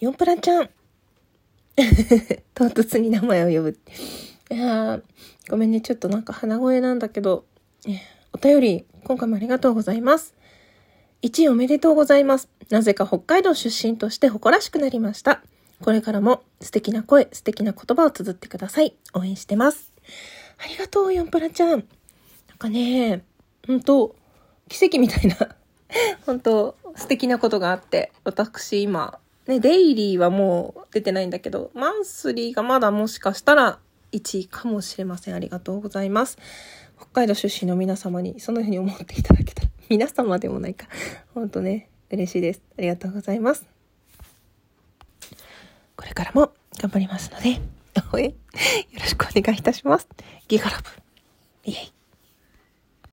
[0.00, 0.70] ヨンプラちゃん。
[2.54, 3.78] 唐突に名前を呼ぶ。
[4.50, 5.00] いや、
[5.48, 5.80] ごめんね。
[5.80, 7.44] ちょっとなんか鼻声なんだけど、
[8.32, 10.34] お便り、今回もありがとうございます。
[11.22, 12.48] 1位おめでとうございます。
[12.70, 15.42] なぜか北海道出身として誇らしくなりました。
[15.80, 18.94] これからも素敵な声、素敵な言葉を綴ってください。
[19.14, 19.92] 応援してます。
[20.58, 21.70] ありがとう、ヨンプラちゃん。
[21.70, 23.22] なんかね、
[23.66, 24.16] ほんと、
[24.68, 25.56] 奇跡みたいな
[26.26, 33.78] 本当素敵なことがあって、私今、ね、デイリーはもう出てないんだけど、マンスリーがまだもしかしたら
[34.12, 35.34] 1位かもしれません。
[35.34, 36.38] ありがとうございます。
[36.96, 40.86] 北海道出身の皆様にそのように思っていただけたら、 皆様でもないか。
[41.34, 42.62] ほんとね、嬉しいです。
[42.78, 43.66] ありがとうございます。
[45.96, 47.60] これからも頑張りますので、
[48.14, 48.34] 応援よ
[49.00, 50.08] ろしくお願いいたします。
[50.48, 50.84] ギガラブ。
[51.64, 51.93] イエイ。